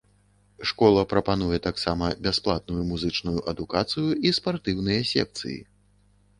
Школа 0.69 1.03
прапануе 1.11 1.59
таксама 1.67 2.09
бясплатную 2.29 2.81
музычную 2.93 3.39
адукацыю 3.55 4.09
і 4.29 4.35
спартыўныя 4.41 5.01
секцыі. 5.15 5.59